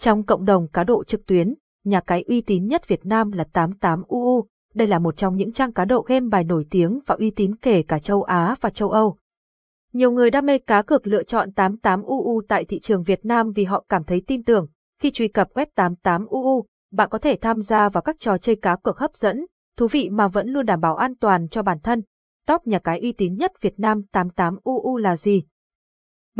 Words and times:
Trong 0.00 0.22
cộng 0.22 0.44
đồng 0.44 0.68
cá 0.68 0.84
độ 0.84 1.04
trực 1.04 1.26
tuyến, 1.26 1.54
nhà 1.84 2.00
cái 2.00 2.22
uy 2.22 2.40
tín 2.40 2.66
nhất 2.66 2.88
Việt 2.88 3.06
Nam 3.06 3.32
là 3.32 3.44
88UU. 3.52 4.44
Đây 4.74 4.88
là 4.88 4.98
một 4.98 5.16
trong 5.16 5.36
những 5.36 5.52
trang 5.52 5.72
cá 5.72 5.84
độ 5.84 6.02
game 6.08 6.26
bài 6.30 6.44
nổi 6.44 6.66
tiếng 6.70 7.00
và 7.06 7.16
uy 7.18 7.30
tín 7.30 7.56
kể 7.56 7.82
cả 7.82 7.98
châu 7.98 8.22
Á 8.22 8.56
và 8.60 8.70
châu 8.70 8.90
Âu. 8.90 9.16
Nhiều 9.92 10.10
người 10.10 10.30
đam 10.30 10.46
mê 10.46 10.58
cá 10.58 10.82
cược 10.82 11.06
lựa 11.06 11.22
chọn 11.22 11.50
88UU 11.56 12.40
tại 12.48 12.64
thị 12.64 12.80
trường 12.80 13.02
Việt 13.02 13.24
Nam 13.24 13.52
vì 13.52 13.64
họ 13.64 13.84
cảm 13.88 14.04
thấy 14.04 14.22
tin 14.26 14.44
tưởng. 14.44 14.66
Khi 15.00 15.10
truy 15.10 15.28
cập 15.28 15.48
web 15.54 15.66
88UU, 15.76 16.62
bạn 16.92 17.08
có 17.10 17.18
thể 17.18 17.36
tham 17.40 17.60
gia 17.60 17.88
vào 17.88 18.02
các 18.02 18.16
trò 18.18 18.38
chơi 18.38 18.56
cá 18.56 18.76
cược 18.76 18.98
hấp 18.98 19.14
dẫn, 19.14 19.46
thú 19.76 19.86
vị 19.88 20.10
mà 20.10 20.28
vẫn 20.28 20.48
luôn 20.48 20.66
đảm 20.66 20.80
bảo 20.80 20.96
an 20.96 21.14
toàn 21.20 21.48
cho 21.48 21.62
bản 21.62 21.78
thân. 21.82 22.02
Top 22.46 22.66
nhà 22.66 22.78
cái 22.78 23.00
uy 23.00 23.12
tín 23.12 23.34
nhất 23.34 23.52
Việt 23.60 23.74
Nam 23.78 24.02
88UU 24.12 24.96
là 24.96 25.16
gì? 25.16 25.42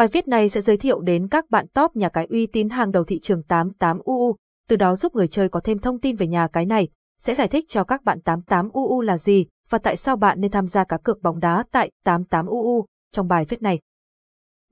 Bài 0.01 0.09
viết 0.09 0.29
này 0.29 0.49
sẽ 0.49 0.61
giới 0.61 0.77
thiệu 0.77 1.01
đến 1.01 1.29
các 1.29 1.51
bạn 1.51 1.67
top 1.69 1.97
nhà 1.97 2.09
cái 2.09 2.27
uy 2.31 2.47
tín 2.47 2.69
hàng 2.69 2.91
đầu 2.91 3.05
thị 3.05 3.21
trường 3.21 3.43
88UU, 3.49 4.35
từ 4.69 4.77
đó 4.77 4.97
giúp 4.97 5.15
người 5.15 5.29
chơi 5.29 5.49
có 5.49 5.61
thêm 5.65 5.79
thông 5.79 6.01
tin 6.01 6.17
về 6.17 6.27
nhà 6.27 6.49
cái 6.53 6.67
này, 6.67 6.89
sẽ 7.19 7.35
giải 7.35 7.49
thích 7.49 7.65
cho 7.69 7.85
các 7.85 8.05
bạn 8.05 8.19
88UU 8.25 9.01
là 9.01 9.19
gì 9.19 9.47
và 9.71 9.79
tại 9.79 9.97
sao 9.97 10.17
bạn 10.17 10.41
nên 10.41 10.51
tham 10.51 10.67
gia 10.67 10.85
cá 10.85 10.97
cược 10.97 11.23
bóng 11.23 11.41
đá 11.41 11.65
tại 11.71 11.91
88UU 12.05 12.85
trong 13.13 13.29
bài 13.29 13.45
viết 13.49 13.63
này. 13.63 13.79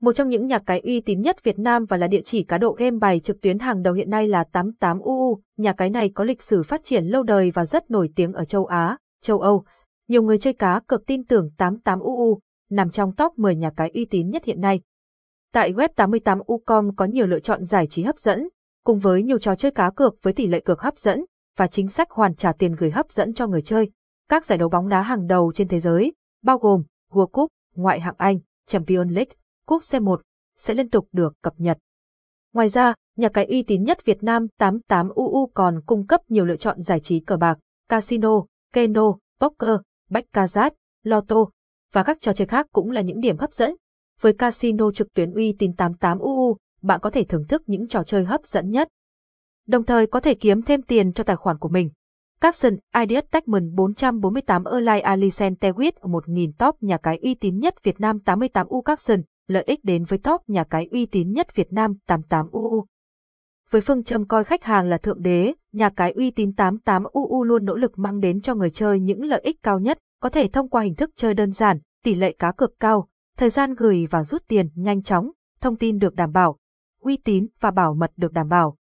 Một 0.01 0.13
trong 0.13 0.29
những 0.29 0.47
nhà 0.47 0.59
cái 0.59 0.79
uy 0.79 1.01
tín 1.01 1.21
nhất 1.21 1.43
Việt 1.43 1.59
Nam 1.59 1.85
và 1.85 1.97
là 1.97 2.07
địa 2.07 2.21
chỉ 2.21 2.43
cá 2.43 2.57
độ 2.57 2.71
game 2.71 2.97
bài 3.01 3.19
trực 3.19 3.41
tuyến 3.41 3.59
hàng 3.59 3.81
đầu 3.81 3.93
hiện 3.93 4.09
nay 4.09 4.27
là 4.27 4.43
88UU. 4.51 5.37
Nhà 5.57 5.73
cái 5.73 5.89
này 5.89 6.09
có 6.09 6.23
lịch 6.23 6.41
sử 6.41 6.63
phát 6.63 6.83
triển 6.83 7.05
lâu 7.05 7.23
đời 7.23 7.51
và 7.51 7.65
rất 7.65 7.91
nổi 7.91 8.09
tiếng 8.15 8.33
ở 8.33 8.45
châu 8.45 8.65
Á, 8.65 8.97
châu 9.21 9.39
Âu. 9.39 9.63
Nhiều 10.07 10.23
người 10.23 10.39
chơi 10.39 10.53
cá 10.53 10.79
cược 10.87 11.05
tin 11.05 11.23
tưởng 11.23 11.49
88UU, 11.57 12.37
nằm 12.69 12.89
trong 12.89 13.15
top 13.15 13.39
10 13.39 13.55
nhà 13.55 13.71
cái 13.75 13.91
uy 13.93 14.05
tín 14.05 14.29
nhất 14.29 14.45
hiện 14.45 14.61
nay. 14.61 14.81
Tại 15.53 15.73
web 15.73 15.89
88ucom 15.95 16.91
có 16.95 17.05
nhiều 17.05 17.27
lựa 17.27 17.39
chọn 17.39 17.63
giải 17.63 17.87
trí 17.87 18.03
hấp 18.03 18.19
dẫn, 18.19 18.49
cùng 18.83 18.99
với 18.99 19.23
nhiều 19.23 19.39
trò 19.39 19.55
chơi 19.55 19.71
cá 19.71 19.91
cược 19.95 20.15
với 20.21 20.33
tỷ 20.33 20.47
lệ 20.47 20.59
cược 20.59 20.81
hấp 20.81 20.97
dẫn 20.97 21.25
và 21.57 21.67
chính 21.67 21.87
sách 21.87 22.11
hoàn 22.11 22.35
trả 22.35 22.51
tiền 22.51 22.75
gửi 22.75 22.91
hấp 22.91 23.11
dẫn 23.11 23.33
cho 23.33 23.47
người 23.47 23.61
chơi. 23.61 23.91
Các 24.29 24.45
giải 24.45 24.57
đấu 24.57 24.69
bóng 24.69 24.89
đá 24.89 25.01
hàng 25.01 25.27
đầu 25.27 25.51
trên 25.55 25.67
thế 25.67 25.79
giới, 25.79 26.13
bao 26.43 26.57
gồm 26.57 26.83
World 27.11 27.27
Cup, 27.27 27.49
Ngoại 27.75 27.99
hạng 27.99 28.15
Anh, 28.17 28.39
Champions 28.67 29.11
League, 29.11 29.35
Cúp 29.65 29.81
C1, 29.81 30.17
sẽ 30.57 30.73
liên 30.73 30.89
tục 30.89 31.07
được 31.11 31.33
cập 31.41 31.53
nhật. 31.57 31.77
Ngoài 32.53 32.69
ra, 32.69 32.93
nhà 33.17 33.29
cái 33.29 33.45
uy 33.45 33.63
tín 33.63 33.83
nhất 33.83 34.05
Việt 34.05 34.23
Nam 34.23 34.47
88UU 34.59 35.47
còn 35.53 35.81
cung 35.85 36.07
cấp 36.07 36.21
nhiều 36.27 36.45
lựa 36.45 36.55
chọn 36.55 36.81
giải 36.81 36.99
trí 36.99 37.19
cờ 37.19 37.37
bạc, 37.37 37.57
casino, 37.89 38.43
keno, 38.73 39.17
poker, 39.39 39.79
bách 40.09 40.25
baccarat, 40.33 40.73
lotto 41.03 41.35
và 41.93 42.03
các 42.03 42.17
trò 42.21 42.33
chơi 42.33 42.47
khác 42.47 42.67
cũng 42.71 42.91
là 42.91 43.01
những 43.01 43.19
điểm 43.19 43.37
hấp 43.37 43.53
dẫn. 43.53 43.75
Với 44.21 44.33
casino 44.33 44.91
trực 44.91 45.13
tuyến 45.13 45.33
uy 45.33 45.55
tín 45.59 45.71
88UU, 45.77 46.55
bạn 46.81 46.99
có 47.03 47.09
thể 47.09 47.23
thưởng 47.23 47.47
thức 47.47 47.63
những 47.65 47.87
trò 47.87 48.03
chơi 48.03 48.23
hấp 48.23 48.45
dẫn 48.45 48.69
nhất. 48.69 48.87
Đồng 49.67 49.85
thời 49.85 50.07
có 50.07 50.19
thể 50.19 50.33
kiếm 50.33 50.61
thêm 50.61 50.81
tiền 50.81 51.13
cho 51.13 51.23
tài 51.23 51.35
khoản 51.35 51.57
của 51.57 51.69
mình. 51.69 51.89
Capson, 52.41 52.77
Ideas 53.01 53.23
Techman 53.31 53.75
448 53.75 54.63
Erlai 54.63 55.01
Alicent 55.01 55.59
Tewit 55.59 55.91
1000 56.01 56.53
top 56.53 56.75
nhà 56.83 56.97
cái 56.97 57.19
uy 57.21 57.35
tín 57.35 57.59
nhất 57.59 57.75
Việt 57.83 57.99
Nam 57.99 58.19
88U 58.25 58.81
Capson, 58.81 59.21
lợi 59.47 59.63
ích 59.63 59.83
đến 59.83 60.03
với 60.03 60.19
top 60.19 60.41
nhà 60.47 60.63
cái 60.63 60.87
uy 60.91 61.05
tín 61.05 61.31
nhất 61.31 61.55
Việt 61.55 61.73
Nam 61.73 61.93
88UU. 62.07 62.85
Với 63.69 63.81
phương 63.81 64.03
châm 64.03 64.27
coi 64.27 64.43
khách 64.43 64.63
hàng 64.63 64.89
là 64.89 64.97
thượng 64.97 65.21
đế, 65.21 65.53
nhà 65.73 65.89
cái 65.89 66.11
uy 66.11 66.31
tín 66.31 66.51
88UU 66.57 67.43
luôn 67.43 67.65
nỗ 67.65 67.75
lực 67.75 67.99
mang 67.99 68.19
đến 68.19 68.41
cho 68.41 68.55
người 68.55 68.69
chơi 68.69 68.99
những 68.99 69.23
lợi 69.23 69.41
ích 69.43 69.63
cao 69.63 69.79
nhất, 69.79 69.97
có 70.21 70.29
thể 70.29 70.47
thông 70.47 70.69
qua 70.69 70.83
hình 70.83 70.95
thức 70.95 71.09
chơi 71.15 71.33
đơn 71.33 71.51
giản, 71.51 71.79
tỷ 72.03 72.15
lệ 72.15 72.35
cá 72.39 72.51
cược 72.51 72.79
cao, 72.79 73.07
thời 73.39 73.49
gian 73.49 73.75
gửi 73.75 74.07
và 74.11 74.23
rút 74.23 74.43
tiền 74.47 74.69
nhanh 74.75 75.01
chóng, 75.01 75.31
thông 75.61 75.75
tin 75.75 75.99
được 75.99 76.15
đảm 76.15 76.31
bảo, 76.31 76.57
uy 77.01 77.17
tín 77.17 77.47
và 77.59 77.71
bảo 77.71 77.93
mật 77.93 78.11
được 78.17 78.33
đảm 78.33 78.49
bảo. 78.49 78.77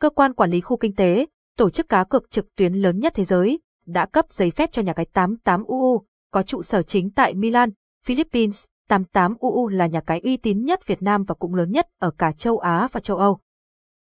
Cơ 0.00 0.10
quan 0.10 0.34
quản 0.34 0.50
lý 0.50 0.60
khu 0.60 0.76
kinh 0.76 0.94
tế, 0.94 1.26
tổ 1.56 1.70
chức 1.70 1.88
cá 1.88 2.04
cược 2.04 2.30
trực 2.30 2.54
tuyến 2.56 2.74
lớn 2.74 2.98
nhất 2.98 3.12
thế 3.16 3.24
giới, 3.24 3.60
đã 3.86 4.06
cấp 4.06 4.26
giấy 4.30 4.50
phép 4.50 4.72
cho 4.72 4.82
nhà 4.82 4.92
cái 4.92 5.06
88UU, 5.14 6.02
có 6.30 6.42
trụ 6.42 6.62
sở 6.62 6.82
chính 6.82 7.10
tại 7.10 7.34
Milan, 7.34 7.70
Philippines. 8.04 8.64
88UU 8.88 9.68
là 9.68 9.86
nhà 9.86 10.00
cái 10.00 10.20
uy 10.20 10.36
tín 10.36 10.64
nhất 10.64 10.86
Việt 10.86 11.02
Nam 11.02 11.24
và 11.24 11.34
cũng 11.34 11.54
lớn 11.54 11.70
nhất 11.70 11.86
ở 11.98 12.10
cả 12.18 12.32
châu 12.32 12.58
Á 12.58 12.88
và 12.92 13.00
châu 13.00 13.16
Âu. 13.16 13.38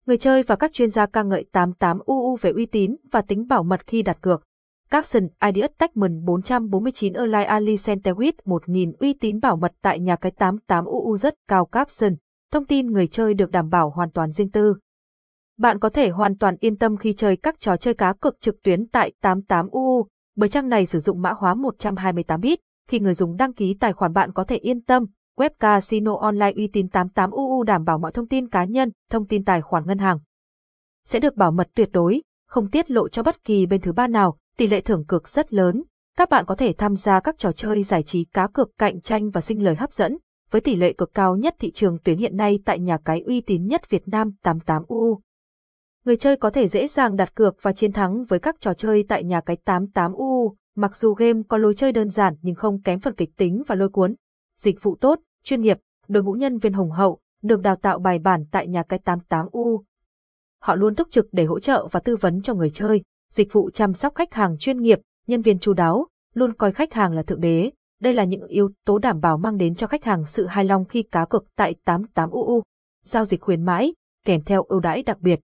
Người 0.05 0.17
chơi 0.17 0.43
và 0.43 0.55
các 0.55 0.73
chuyên 0.73 0.89
gia 0.89 1.05
ca 1.05 1.23
ngợi 1.23 1.45
88UU 1.53 2.35
về 2.41 2.51
uy 2.51 2.65
tín 2.65 2.95
và 3.11 3.21
tính 3.21 3.47
bảo 3.47 3.63
mật 3.63 3.87
khi 3.87 4.01
đặt 4.01 4.21
cược. 4.21 4.43
Capson 4.91 5.27
Ideas 5.47 5.71
Techman 5.77 6.23
449 6.25 7.13
Erlai 7.13 7.45
Ali 7.45 7.75
Centewit 7.75 8.33
1000 8.45 8.93
uy 8.99 9.13
tín 9.13 9.39
bảo 9.39 9.55
mật 9.55 9.71
tại 9.81 9.99
nhà 9.99 10.15
cái 10.15 10.31
88UU 10.37 11.17
rất 11.17 11.35
cao 11.47 11.65
Capson. 11.65 12.15
Thông 12.51 12.65
tin 12.65 12.91
người 12.91 13.07
chơi 13.07 13.33
được 13.33 13.51
đảm 13.51 13.69
bảo 13.69 13.89
hoàn 13.89 14.11
toàn 14.11 14.31
riêng 14.31 14.51
tư. 14.51 14.75
Bạn 15.57 15.79
có 15.79 15.89
thể 15.89 16.09
hoàn 16.09 16.37
toàn 16.37 16.55
yên 16.59 16.77
tâm 16.77 16.97
khi 16.97 17.13
chơi 17.13 17.37
các 17.37 17.59
trò 17.59 17.77
chơi 17.77 17.93
cá 17.93 18.13
cược 18.13 18.39
trực 18.39 18.61
tuyến 18.63 18.87
tại 18.87 19.11
88UU, 19.21 20.05
bởi 20.35 20.49
trang 20.49 20.69
này 20.69 20.85
sử 20.85 20.99
dụng 20.99 21.21
mã 21.21 21.33
hóa 21.33 21.53
128 21.53 22.41
bit. 22.41 22.59
Khi 22.89 22.99
người 22.99 23.13
dùng 23.13 23.35
đăng 23.35 23.53
ký 23.53 23.77
tài 23.79 23.93
khoản 23.93 24.13
bạn 24.13 24.31
có 24.33 24.43
thể 24.43 24.55
yên 24.55 24.81
tâm, 24.81 25.05
web 25.37 25.49
casino 25.59 26.15
online 26.15 26.53
uy 26.55 26.67
tín 26.67 26.87
88UU 26.87 27.63
đảm 27.63 27.83
bảo 27.83 27.97
mọi 27.97 28.11
thông 28.11 28.27
tin 28.27 28.49
cá 28.49 28.63
nhân, 28.63 28.91
thông 29.09 29.27
tin 29.27 29.43
tài 29.43 29.61
khoản 29.61 29.83
ngân 29.87 29.97
hàng. 29.97 30.19
Sẽ 31.05 31.19
được 31.19 31.35
bảo 31.35 31.51
mật 31.51 31.67
tuyệt 31.75 31.89
đối, 31.91 32.21
không 32.47 32.69
tiết 32.69 32.91
lộ 32.91 33.09
cho 33.09 33.23
bất 33.23 33.43
kỳ 33.43 33.65
bên 33.65 33.81
thứ 33.81 33.91
ba 33.91 34.07
nào, 34.07 34.37
tỷ 34.57 34.67
lệ 34.67 34.81
thưởng 34.81 35.05
cực 35.07 35.27
rất 35.27 35.53
lớn. 35.53 35.83
Các 36.17 36.29
bạn 36.29 36.45
có 36.45 36.55
thể 36.55 36.73
tham 36.77 36.95
gia 36.95 37.19
các 37.19 37.37
trò 37.37 37.51
chơi 37.51 37.83
giải 37.83 38.03
trí 38.03 38.25
cá 38.25 38.47
cược 38.47 38.71
cạnh 38.77 39.01
tranh 39.01 39.29
và 39.29 39.41
sinh 39.41 39.63
lời 39.63 39.75
hấp 39.75 39.93
dẫn, 39.93 40.17
với 40.51 40.61
tỷ 40.61 40.75
lệ 40.75 40.93
cực 40.93 41.13
cao 41.13 41.35
nhất 41.35 41.55
thị 41.59 41.71
trường 41.71 41.97
tuyến 42.03 42.17
hiện 42.17 42.37
nay 42.37 42.59
tại 42.65 42.79
nhà 42.79 42.97
cái 43.05 43.21
uy 43.21 43.41
tín 43.41 43.65
nhất 43.65 43.89
Việt 43.89 44.07
Nam 44.07 44.31
88UU 44.43 45.19
người 46.05 46.17
chơi 46.17 46.37
có 46.37 46.49
thể 46.49 46.67
dễ 46.67 46.87
dàng 46.87 47.15
đặt 47.15 47.35
cược 47.35 47.55
và 47.61 47.73
chiến 47.73 47.91
thắng 47.91 48.25
với 48.25 48.39
các 48.39 48.55
trò 48.59 48.73
chơi 48.73 49.05
tại 49.09 49.23
nhà 49.23 49.41
cái 49.41 49.57
88UU, 49.65 50.53
mặc 50.75 50.95
dù 50.95 51.13
game 51.13 51.41
có 51.47 51.57
lối 51.57 51.75
chơi 51.75 51.91
đơn 51.91 52.09
giản 52.09 52.35
nhưng 52.41 52.55
không 52.55 52.81
kém 52.81 52.99
phần 52.99 53.15
kịch 53.15 53.29
tính 53.37 53.63
và 53.67 53.75
lôi 53.75 53.89
cuốn. 53.89 54.15
Dịch 54.57 54.83
vụ 54.83 54.95
tốt, 55.01 55.19
chuyên 55.43 55.61
nghiệp, 55.61 55.77
đội 56.07 56.23
ngũ 56.23 56.33
nhân 56.33 56.57
viên 56.57 56.73
hùng 56.73 56.91
hậu, 56.91 57.19
được 57.43 57.61
đào 57.61 57.75
tạo 57.75 57.99
bài 57.99 58.19
bản 58.19 58.45
tại 58.51 58.67
nhà 58.67 58.83
cái 58.83 58.99
88u. 59.05 59.81
Họ 60.61 60.75
luôn 60.75 60.95
túc 60.95 61.11
trực 61.11 61.27
để 61.31 61.45
hỗ 61.45 61.59
trợ 61.59 61.87
và 61.91 61.99
tư 61.99 62.15
vấn 62.15 62.41
cho 62.41 62.53
người 62.53 62.69
chơi, 62.69 63.03
dịch 63.31 63.53
vụ 63.53 63.69
chăm 63.69 63.93
sóc 63.93 64.15
khách 64.15 64.33
hàng 64.33 64.57
chuyên 64.57 64.81
nghiệp, 64.81 64.99
nhân 65.27 65.41
viên 65.41 65.59
chu 65.59 65.73
đáo, 65.73 66.07
luôn 66.33 66.53
coi 66.53 66.71
khách 66.71 66.93
hàng 66.93 67.13
là 67.13 67.23
thượng 67.23 67.41
đế. 67.41 67.71
Đây 68.01 68.13
là 68.13 68.23
những 68.23 68.47
yếu 68.47 68.69
tố 68.85 68.97
đảm 68.97 69.19
bảo 69.19 69.37
mang 69.37 69.57
đến 69.57 69.75
cho 69.75 69.87
khách 69.87 70.03
hàng 70.03 70.25
sự 70.25 70.45
hài 70.45 70.65
lòng 70.65 70.85
khi 70.85 71.03
cá 71.03 71.25
cược 71.25 71.45
tại 71.55 71.75
88UU. 71.85 72.61
Giao 73.03 73.25
dịch 73.25 73.41
khuyến 73.41 73.61
mãi, 73.61 73.93
kèm 74.25 74.43
theo 74.43 74.63
ưu 74.63 74.79
đãi 74.79 75.03
đặc 75.03 75.19
biệt. 75.19 75.39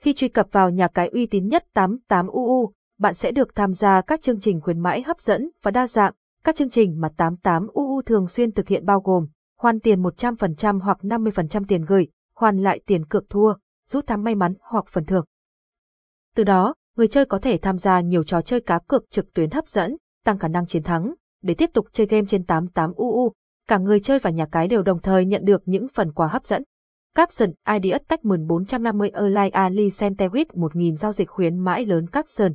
Khi 0.00 0.12
truy 0.14 0.28
cập 0.28 0.46
vào 0.52 0.70
nhà 0.70 0.88
cái 0.88 1.08
uy 1.08 1.26
tín 1.26 1.48
nhất 1.48 1.64
88UU, 1.74 2.70
bạn 2.98 3.14
sẽ 3.14 3.30
được 3.30 3.54
tham 3.54 3.72
gia 3.72 4.00
các 4.00 4.22
chương 4.22 4.40
trình 4.40 4.60
khuyến 4.60 4.80
mãi 4.80 5.02
hấp 5.02 5.20
dẫn 5.20 5.50
và 5.62 5.70
đa 5.70 5.86
dạng. 5.86 6.12
Các 6.44 6.56
chương 6.56 6.70
trình 6.70 7.00
mà 7.00 7.08
88UU 7.16 8.02
thường 8.02 8.28
xuyên 8.28 8.52
thực 8.52 8.68
hiện 8.68 8.84
bao 8.84 9.00
gồm 9.00 9.26
hoàn 9.58 9.80
tiền 9.80 10.02
100% 10.02 10.80
hoặc 10.80 10.98
50% 11.02 11.64
tiền 11.68 11.84
gửi, 11.84 12.08
hoàn 12.36 12.58
lại 12.58 12.80
tiền 12.86 13.04
cược 13.04 13.30
thua, 13.30 13.54
rút 13.88 14.06
thăm 14.06 14.22
may 14.22 14.34
mắn 14.34 14.54
hoặc 14.60 14.84
phần 14.88 15.04
thưởng. 15.04 15.24
Từ 16.34 16.44
đó, 16.44 16.74
người 16.96 17.08
chơi 17.08 17.24
có 17.24 17.38
thể 17.38 17.58
tham 17.58 17.78
gia 17.78 18.00
nhiều 18.00 18.24
trò 18.24 18.40
chơi 18.40 18.60
cá 18.60 18.78
cược 18.78 19.10
trực 19.10 19.34
tuyến 19.34 19.50
hấp 19.50 19.68
dẫn, 19.68 19.96
tăng 20.24 20.38
khả 20.38 20.48
năng 20.48 20.66
chiến 20.66 20.82
thắng. 20.82 21.14
Để 21.42 21.54
tiếp 21.54 21.70
tục 21.74 21.86
chơi 21.92 22.06
game 22.06 22.26
trên 22.28 22.42
88UU, 22.42 23.30
cả 23.68 23.78
người 23.78 24.00
chơi 24.00 24.18
và 24.18 24.30
nhà 24.30 24.46
cái 24.52 24.68
đều 24.68 24.82
đồng 24.82 25.00
thời 25.00 25.24
nhận 25.24 25.44
được 25.44 25.62
những 25.66 25.86
phần 25.94 26.12
quà 26.12 26.26
hấp 26.26 26.46
dẫn. 26.46 26.62
Capson 27.14 27.50
ID 27.80 27.92
Attachment 27.92 28.46
450 28.48 29.10
Erlai 29.14 29.48
Ali 29.48 29.88
Centewit 29.88 30.44
1000 30.54 30.96
giao 30.96 31.12
dịch 31.12 31.28
khuyến 31.28 31.58
mãi 31.58 31.86
lớn 31.86 32.06
Capson. 32.06 32.52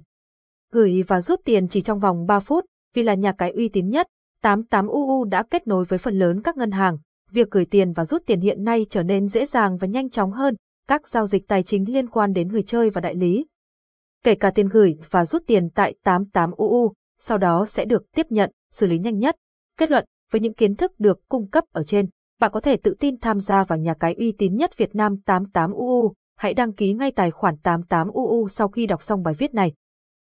Gửi 0.71 1.03
và 1.07 1.21
rút 1.21 1.39
tiền 1.45 1.67
chỉ 1.67 1.81
trong 1.81 1.99
vòng 1.99 2.25
3 2.25 2.39
phút, 2.39 2.65
vì 2.93 3.03
là 3.03 3.13
nhà 3.13 3.31
cái 3.31 3.51
uy 3.51 3.69
tín 3.69 3.89
nhất, 3.89 4.07
88UU 4.43 5.23
đã 5.23 5.43
kết 5.51 5.67
nối 5.67 5.85
với 5.85 5.99
phần 5.99 6.19
lớn 6.19 6.41
các 6.41 6.57
ngân 6.57 6.71
hàng. 6.71 6.97
Việc 7.31 7.51
gửi 7.51 7.65
tiền 7.65 7.93
và 7.93 8.05
rút 8.05 8.21
tiền 8.25 8.41
hiện 8.41 8.63
nay 8.63 8.85
trở 8.89 9.03
nên 9.03 9.27
dễ 9.27 9.45
dàng 9.45 9.77
và 9.77 9.87
nhanh 9.87 10.09
chóng 10.09 10.31
hơn, 10.31 10.55
các 10.87 11.07
giao 11.07 11.27
dịch 11.27 11.47
tài 11.47 11.63
chính 11.63 11.93
liên 11.93 12.09
quan 12.09 12.33
đến 12.33 12.47
người 12.47 12.63
chơi 12.63 12.89
và 12.89 13.01
đại 13.01 13.15
lý. 13.15 13.45
Kể 14.23 14.35
cả 14.35 14.51
tiền 14.51 14.69
gửi 14.69 14.97
và 15.09 15.25
rút 15.25 15.43
tiền 15.47 15.69
tại 15.75 15.95
88UU, 16.03 16.91
sau 17.19 17.37
đó 17.37 17.65
sẽ 17.65 17.85
được 17.85 18.03
tiếp 18.15 18.25
nhận, 18.29 18.51
xử 18.71 18.87
lý 18.87 18.99
nhanh 18.99 19.17
nhất. 19.17 19.35
Kết 19.77 19.91
luận, 19.91 20.05
với 20.31 20.41
những 20.41 20.53
kiến 20.53 20.75
thức 20.75 20.99
được 20.99 21.19
cung 21.29 21.47
cấp 21.47 21.63
ở 21.71 21.83
trên, 21.83 22.09
bạn 22.39 22.51
có 22.53 22.59
thể 22.59 22.77
tự 22.77 22.95
tin 22.99 23.19
tham 23.19 23.39
gia 23.39 23.63
vào 23.63 23.79
nhà 23.79 23.93
cái 23.93 24.13
uy 24.13 24.31
tín 24.37 24.55
nhất 24.55 24.77
Việt 24.77 24.95
Nam 24.95 25.15
88UU. 25.25 26.13
Hãy 26.37 26.53
đăng 26.53 26.73
ký 26.73 26.93
ngay 26.93 27.11
tài 27.11 27.31
khoản 27.31 27.55
88UU 27.63 28.47
sau 28.47 28.67
khi 28.67 28.85
đọc 28.85 29.03
xong 29.03 29.23
bài 29.23 29.33
viết 29.33 29.53
này. 29.53 29.73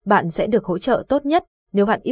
Bạn 0.06 0.30
sẽ 0.30 0.48
được 0.48 0.66
hỗ 0.66 0.78
trợ 0.78 1.04
tốt 1.10 1.26
nhất 1.26 1.44
nếu 1.72 1.86
bạn 1.86 2.00
yêu 2.04 2.08